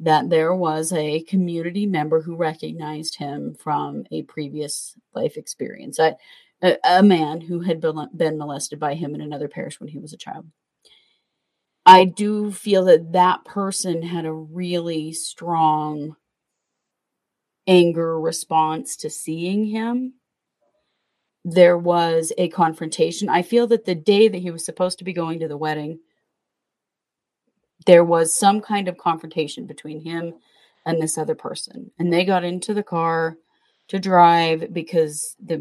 [0.00, 5.98] that there was a community member who recognized him from a previous life experience.
[5.98, 10.12] A man who had been, been molested by him in another parish when he was
[10.12, 10.46] a child.
[11.86, 16.14] I do feel that that person had a really strong
[17.66, 20.14] anger response to seeing him.
[21.44, 23.28] There was a confrontation.
[23.28, 26.00] I feel that the day that he was supposed to be going to the wedding,
[27.86, 30.34] there was some kind of confrontation between him
[30.84, 31.90] and this other person.
[31.98, 33.36] And they got into the car
[33.88, 35.56] to drive because the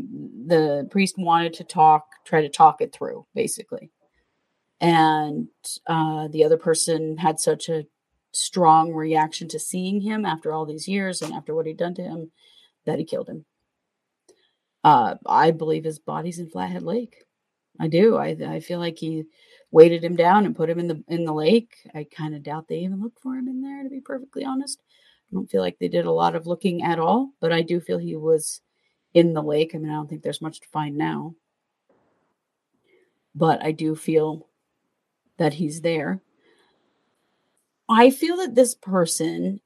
[0.45, 3.91] the priest wanted to talk, try to talk it through, basically
[4.79, 5.47] and
[5.87, 7.85] uh, the other person had such a
[8.31, 12.03] strong reaction to seeing him after all these years and after what he'd done to
[12.03, 12.31] him
[12.85, 13.45] that he killed him.
[14.83, 17.25] Uh, I believe his body's in Flathead Lake.
[17.79, 18.17] I do.
[18.17, 19.25] I I feel like he
[19.71, 21.75] weighted him down and put him in the in the lake.
[21.93, 24.81] I kind of doubt they even looked for him in there, to be perfectly honest.
[25.31, 27.79] I don't feel like they did a lot of looking at all, but I do
[27.79, 28.61] feel he was
[29.13, 29.73] in the lake.
[29.75, 31.35] I mean, I don't think there's much to find now,
[33.35, 34.47] but I do feel
[35.37, 36.21] that he's there.
[37.89, 39.61] I feel that this person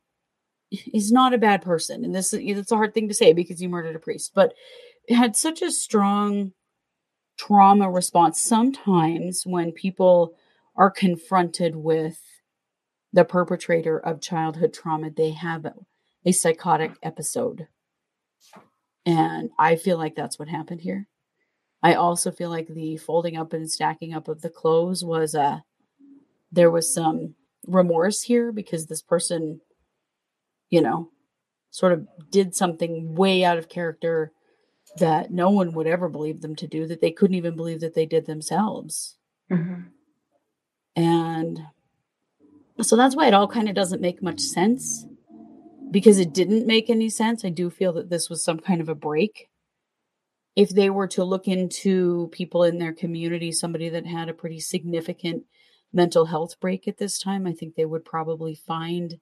[0.93, 2.05] is not a bad person.
[2.05, 4.53] And this it's a hard thing to say because you murdered a priest, but
[5.09, 6.53] had such a strong
[7.37, 10.35] trauma response sometimes when people
[10.75, 12.19] are confronted with
[13.13, 15.73] the perpetrator of childhood trauma, they have a,
[16.25, 17.67] a psychotic episode.
[19.05, 21.07] And I feel like that's what happened here.
[21.83, 25.41] I also feel like the folding up and stacking up of the clothes was a
[25.41, 25.59] uh,
[26.51, 27.35] there was some
[27.65, 29.61] remorse here because this person,
[30.69, 31.09] you know,
[31.69, 34.33] sort of did something way out of character
[34.97, 37.93] that no one would ever believe them to do, that they couldn't even believe that
[37.93, 39.15] they did themselves.
[39.51, 39.81] Mm-hmm.
[40.95, 41.59] And
[42.81, 45.05] so that's why it all kind of doesn't make much sense
[45.91, 47.45] because it didn't make any sense.
[47.45, 49.49] I do feel that this was some kind of a break.
[50.55, 54.59] If they were to look into people in their community, somebody that had a pretty
[54.59, 55.43] significant
[55.93, 59.19] mental health break at this time, I think they would probably find,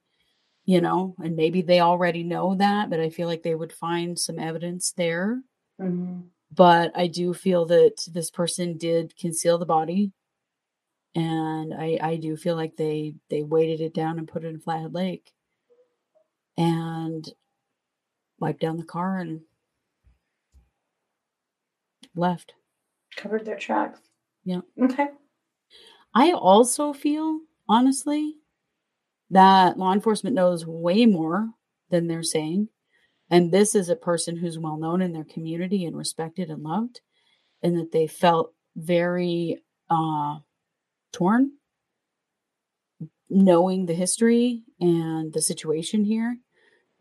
[0.66, 4.18] you know, and maybe they already know that, but I feel like they would find
[4.18, 5.42] some evidence there.
[5.80, 6.22] Mm-hmm.
[6.52, 10.12] But I do feel that this person did conceal the body.
[11.16, 14.60] And I, I do feel like they they weighted it down and put it in
[14.60, 15.32] Flathead Lake
[16.58, 17.28] and
[18.40, 19.42] wiped down the car and
[22.16, 22.54] left.
[23.16, 24.00] Covered their tracks.
[24.44, 24.62] Yeah.
[24.82, 25.08] Okay.
[26.14, 28.36] I also feel, honestly,
[29.32, 31.50] that law enforcement knows way more
[31.90, 32.70] than they're saying.
[33.30, 37.02] And this is a person who's well known in their community and respected and loved,
[37.62, 40.40] and that they felt very uh,
[41.12, 41.52] torn
[43.30, 46.38] knowing the history and the situation here.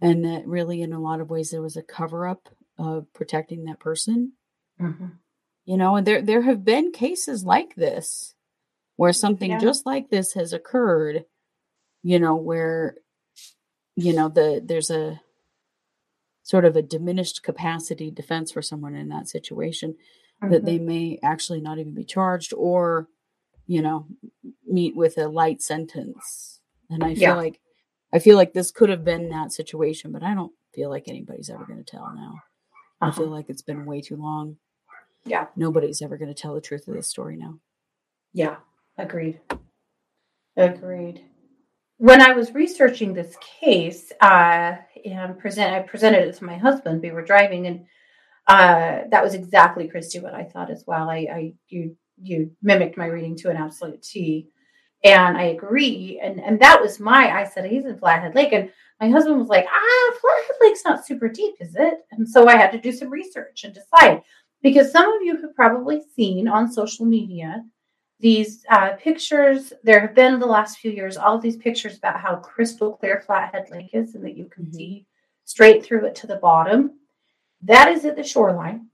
[0.00, 2.48] And that really, in a lot of ways, there was a cover up
[2.78, 4.32] of protecting that person.
[4.80, 5.06] Mm-hmm.
[5.64, 8.34] You know, and there there have been cases like this
[8.96, 9.58] where something yeah.
[9.58, 11.24] just like this has occurred
[12.02, 12.96] you know where
[13.96, 15.20] you know the there's a
[16.49, 20.51] sort of a diminished capacity defense for someone in that situation mm-hmm.
[20.51, 20.86] that they mm-hmm.
[20.86, 23.09] may actually not even be charged or
[23.66, 24.07] you know
[24.66, 27.34] meet with a light sentence and i feel yeah.
[27.34, 27.61] like
[28.14, 31.51] i feel like this could have been that situation but i don't feel like anybody's
[31.51, 32.34] ever going to tell now
[33.03, 33.11] uh-huh.
[33.11, 34.57] i feel like it's been way too long
[35.26, 37.59] yeah nobody's ever going to tell the truth of this story now
[38.32, 38.57] yeah
[38.99, 39.38] Agreed.
[40.57, 41.24] Agreed.
[41.99, 47.03] When I was researching this case, uh, and present, I presented it to my husband.
[47.03, 47.86] We were driving, and
[48.46, 51.11] uh, that was exactly Kristi what I thought as well.
[51.11, 54.49] I, I you you mimicked my reading to an absolute T,
[55.05, 56.20] and I agree.
[56.22, 57.30] And and that was my.
[57.30, 58.70] I said he's in Flathead Lake, and
[59.01, 61.94] my husband was like, ah, Flathead Lake's not super deep, is it?
[62.12, 64.22] And so I had to do some research and decide
[64.62, 67.64] because some of you have probably seen on social media
[68.20, 72.20] these uh, pictures, there have been the last few years, all of these pictures about
[72.20, 74.74] how crystal clear Flathead Lake is and that you can mm-hmm.
[74.74, 75.06] see
[75.44, 76.98] straight through it to the bottom.
[77.62, 78.88] That is at the shoreline.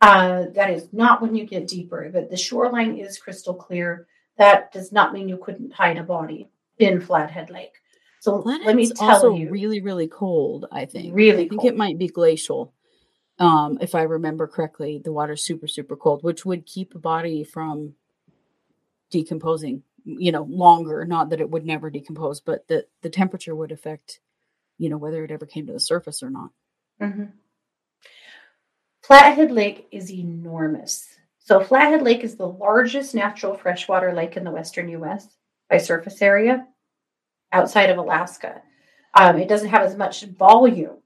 [0.00, 4.06] Uh, that is not when you get deeper, but the shoreline is crystal clear.
[4.36, 7.72] That does not mean you couldn't hide a body in Flathead Lake.
[8.20, 10.66] So Flathead's let me tell also you, really, really cold.
[10.72, 11.14] I think.
[11.14, 11.72] Really, I think cold.
[11.72, 12.74] it might be glacial
[13.38, 17.42] um, if I remember correctly, the water's super, super cold, which would keep a body
[17.42, 17.94] from
[19.10, 21.04] decomposing, you know, longer.
[21.04, 24.20] Not that it would never decompose, but the, the temperature would affect,
[24.78, 26.50] you know, whether it ever came to the surface or not.
[27.00, 27.24] Mm-hmm.
[29.02, 31.06] Flathead Lake is enormous.
[31.40, 35.28] So, Flathead Lake is the largest natural freshwater lake in the western US
[35.68, 36.66] by surface area
[37.52, 38.62] outside of Alaska.
[39.12, 40.98] Um, it doesn't have as much volume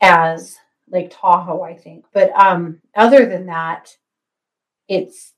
[0.00, 0.56] as
[0.90, 2.04] Lake Tahoe, I think.
[2.12, 3.96] But um, other than that,
[4.88, 5.32] it's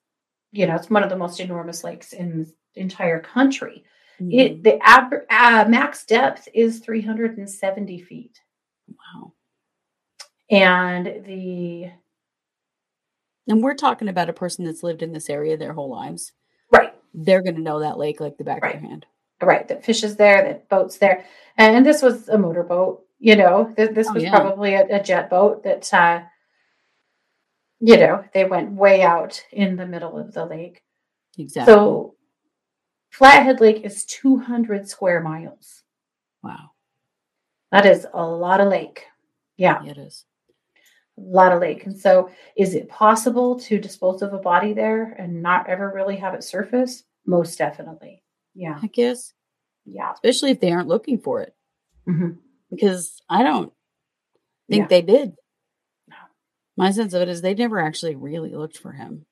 [0.50, 3.84] you know it's one of the most enormous lakes in the entire country.
[4.20, 4.38] Mm-hmm.
[4.38, 8.40] It the ab- uh, max depth is 370 feet.
[8.88, 9.32] Wow.
[10.50, 11.90] And the
[13.48, 16.32] and we're talking about a person that's lived in this area their whole lives.
[16.70, 16.94] Right.
[17.12, 18.74] They're going to know that lake like the back right.
[18.74, 19.06] of their hand.
[19.42, 19.66] Right.
[19.66, 21.24] That fishes there, that boats there.
[21.56, 24.30] And this was a motorboat you know, th- this oh, was yeah.
[24.30, 26.22] probably a, a, jet boat that, uh,
[27.78, 30.82] you know, they went way out in the middle of the lake.
[31.38, 31.72] Exactly.
[31.72, 32.16] So
[33.10, 35.84] Flathead Lake is 200 square miles.
[36.42, 36.70] Wow.
[37.70, 39.06] That is a lot of lake.
[39.56, 39.84] Yeah.
[39.84, 40.24] It is.
[41.16, 41.86] A lot of lake.
[41.86, 46.16] And so is it possible to dispose of a body there and not ever really
[46.16, 47.04] have it surface?
[47.24, 48.24] Most definitely.
[48.56, 48.80] Yeah.
[48.82, 49.32] I guess.
[49.86, 50.10] Yeah.
[50.12, 51.54] Especially if they aren't looking for it.
[52.08, 52.32] Mm-hmm
[52.72, 53.72] because I don't
[54.68, 54.86] think yeah.
[54.88, 55.34] they did.
[56.76, 59.26] My sense of it is they never actually really looked for him.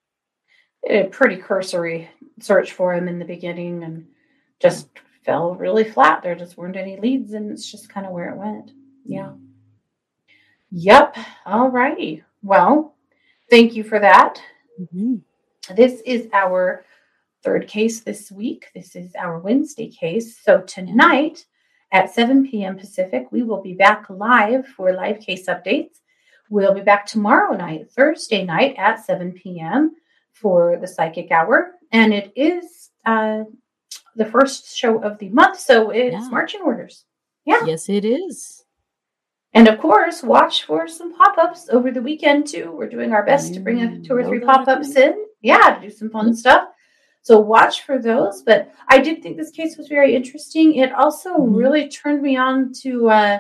[0.88, 4.06] A pretty cursory search for him in the beginning and
[4.60, 4.88] just
[5.24, 6.22] fell really flat.
[6.22, 8.72] There just weren't any leads, and it's just kind of where it went.
[9.04, 9.32] Yeah.
[10.70, 11.16] Yep.
[11.46, 12.22] All righty.
[12.42, 12.94] Well,
[13.50, 14.40] thank you for that.
[14.80, 15.16] Mm-hmm.
[15.74, 16.84] This is our
[17.42, 18.66] third case this week.
[18.74, 20.38] This is our Wednesday case.
[20.42, 21.46] So tonight
[21.92, 22.76] at 7 p.m.
[22.76, 25.98] Pacific, we will be back live for live case updates.
[26.48, 29.94] We'll be back tomorrow night, Thursday night at 7 p.m.
[30.32, 31.72] for the psychic hour.
[31.92, 33.44] And it is uh,
[34.16, 35.58] the first show of the month.
[35.60, 36.28] So it's Yeah.
[36.28, 37.04] marching orders.
[37.44, 37.64] Yeah.
[37.66, 38.64] Yes, it is.
[39.52, 42.70] And of course, watch for some pop ups over the weekend too.
[42.72, 45.26] We're doing our best to bring a, Mm, two or three pop ups in.
[45.42, 46.68] Yeah, to do some fun stuff.
[47.22, 48.42] So watch for those.
[48.42, 50.74] But I did think this case was very interesting.
[50.76, 51.56] It also Mhm.
[51.56, 53.38] really turned me on to uh,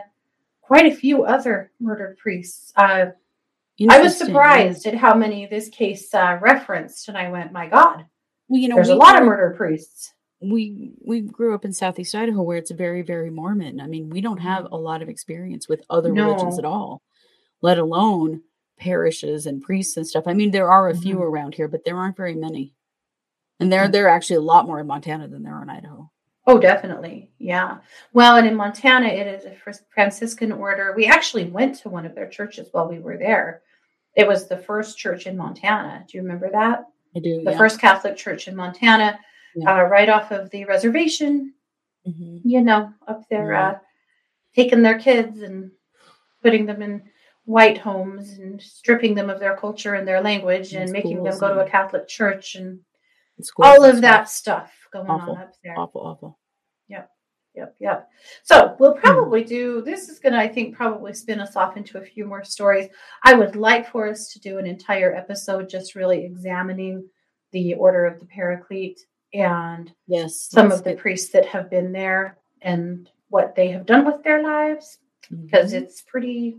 [0.60, 2.72] quite a few other murdered priests.
[2.76, 3.06] Uh,
[3.88, 8.04] I was surprised at how many this case uh, referenced, and I went, "My God,
[8.48, 10.12] Well, you know, there's we a lot of murder priests."
[10.42, 14.22] we we grew up in southeast idaho where it's very very mormon i mean we
[14.22, 17.02] don't have a lot of experience with other religions at all
[17.60, 18.40] let alone
[18.78, 21.24] parishes and priests and stuff i mean there are a few Mhm.
[21.24, 22.72] around here but there aren't very many
[23.60, 26.10] and there there are actually a lot more in montana than there are in idaho
[26.46, 27.30] Oh, definitely.
[27.38, 27.78] Yeah.
[28.12, 30.94] Well, and in Montana, it is a Fr- Franciscan order.
[30.96, 33.62] We actually went to one of their churches while we were there.
[34.16, 36.04] It was the first church in Montana.
[36.08, 36.86] Do you remember that?
[37.14, 37.58] i do The yeah.
[37.58, 39.20] first Catholic church in Montana,
[39.54, 39.70] Yeah.
[39.70, 41.52] uh, right off of the reservation,
[42.08, 42.40] Mhm.
[42.42, 43.68] you know, up there, Yeah.
[43.68, 43.78] uh,
[44.56, 45.70] taking their kids and
[46.42, 47.02] putting them in
[47.44, 51.38] white homes and stripping them of their culture and their language And and making them
[51.38, 52.80] go to a Catholic church and
[53.40, 54.72] And schools all of that stuff.
[54.92, 55.34] going Awful.
[55.36, 55.78] on up there.
[55.78, 56.38] awful awful
[56.88, 57.08] Yep,
[57.54, 57.76] yep.
[57.80, 58.08] Yep.
[58.42, 59.00] So we'll Hmm.
[59.00, 62.24] probably do this is going to, I think, probably spin us off into a few
[62.26, 62.88] more stories.
[63.24, 67.08] I would like for us to do an entire episode just really examining
[67.52, 69.00] the Order of the Paraclete
[69.32, 74.04] and yes some of the priests that have been there and what they have done
[74.04, 74.98] with their lives
[75.30, 75.82] because Mhm.
[75.82, 76.58] it's pretty,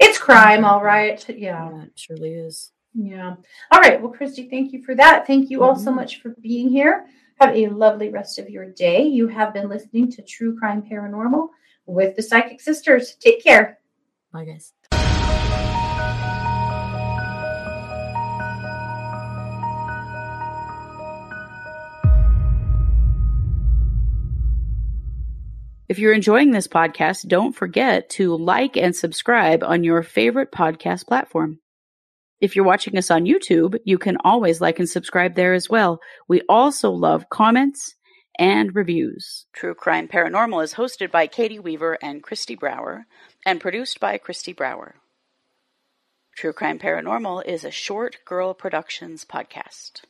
[0.00, 1.26] it's crime, all right.
[1.28, 1.70] Yeah.
[1.70, 3.36] yeah it surely is Yeah.
[3.70, 4.00] All right.
[4.00, 5.26] Well, Kristi, thank you for that.
[5.26, 5.96] Thank you all so Mhm.
[5.96, 7.06] much for being here.
[7.40, 9.04] Have a lovely rest of your day.
[9.04, 11.48] You have been listening to True Crime Paranormal
[11.86, 13.14] with the Psychic Sisters.
[13.16, 13.78] Take care.
[14.32, 14.72] bye guys
[25.88, 31.08] If you're enjoying this podcast, don't forget to like and subscribe on your favorite podcast
[31.08, 31.58] platform.
[32.40, 36.00] If you're watching us on YouTube, you can always like and subscribe there as well.
[36.26, 37.94] We also love comments
[38.38, 39.46] and reviews.
[39.52, 43.06] True Crime Paranormal is hosted by Katie Weaver and Kristi Brower
[43.44, 44.94] and produced by Kristi Brower.
[46.36, 50.00] True Crime Paranormal is a Short Girl Productions podcast.